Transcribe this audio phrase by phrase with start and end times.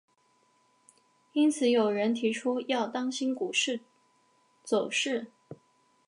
[1.33, 3.81] 因此有人提出要当心股市
[4.63, 5.27] 走势。